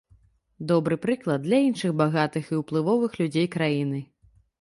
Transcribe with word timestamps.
Добры 0.69 0.95
прыклад 1.03 1.43
для 1.47 1.59
іншых 1.67 1.93
багатых 2.01 2.49
і 2.53 2.59
ўплывовых 2.61 3.11
людзей 3.21 3.47
краіны. 3.57 4.01